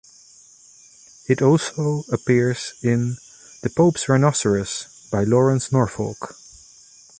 It 1.29 1.43
also 1.43 2.05
appears 2.11 2.73
in 2.81 3.17
"The 3.61 3.69
Pope's 3.69 4.09
Rhinoceros" 4.09 5.07
by 5.11 5.25
Lawrence 5.25 5.71
Norfolk. 5.71 6.37